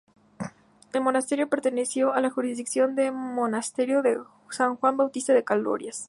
El 0.93 1.01
monasterio 1.01 1.47
perteneció 1.47 2.11
a 2.13 2.21
la 2.21 2.31
jurisdicción 2.31 2.95
del 2.95 3.11
Monasterio 3.11 4.01
de 4.01 4.17
San 4.49 4.75
Juan 4.75 4.97
Bautista 4.97 5.31
de 5.31 5.43
Corias. 5.43 5.99